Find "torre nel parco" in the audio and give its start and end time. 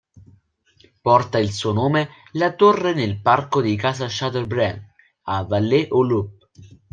2.53-3.61